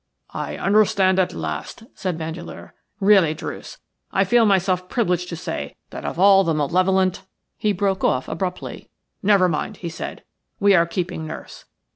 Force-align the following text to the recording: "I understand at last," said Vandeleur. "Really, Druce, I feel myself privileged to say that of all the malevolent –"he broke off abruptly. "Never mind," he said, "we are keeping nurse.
"I 0.33 0.57
understand 0.57 1.19
at 1.19 1.31
last," 1.31 1.83
said 1.93 2.17
Vandeleur. 2.17 2.73
"Really, 2.99 3.35
Druce, 3.35 3.77
I 4.11 4.23
feel 4.23 4.47
myself 4.47 4.89
privileged 4.89 5.29
to 5.29 5.35
say 5.35 5.75
that 5.91 6.05
of 6.05 6.17
all 6.17 6.43
the 6.43 6.55
malevolent 6.55 7.21
–"he 7.55 7.71
broke 7.71 8.03
off 8.03 8.27
abruptly. 8.27 8.89
"Never 9.21 9.47
mind," 9.47 9.77
he 9.77 9.89
said, 9.89 10.23
"we 10.59 10.73
are 10.73 10.87
keeping 10.87 11.27
nurse. 11.27 11.65